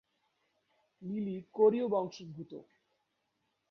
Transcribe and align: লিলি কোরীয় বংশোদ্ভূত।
লিলি 1.01 1.35
কোরীয় 1.53 1.85
বংশোদ্ভূত। 1.87 2.51